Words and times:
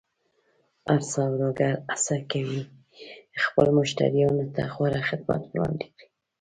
هر 0.87 1.01
سوداګر 1.13 1.73
هڅه 1.91 2.15
کوي 2.31 2.61
خپلو 3.43 3.71
مشتریانو 3.79 4.43
ته 4.55 4.63
غوره 4.73 4.99
خدمت 5.09 5.41
وړاندې 5.47 5.87
کړي. 5.95 6.07